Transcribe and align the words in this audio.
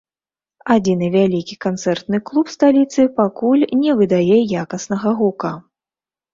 Адзіны 0.75 1.09
вялікі 1.15 1.57
канцэртны 1.65 2.21
клуб 2.31 2.47
сталіцы 2.55 3.07
пакуль 3.21 3.69
не 3.85 3.91
выдае 4.03 4.37
якаснага 4.65 5.09
гука. 5.25 5.57